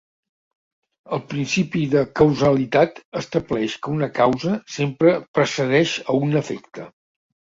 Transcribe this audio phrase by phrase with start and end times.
[1.15, 6.87] El Principi de causalitat estableix que una causa sempre precedeix a un efecte.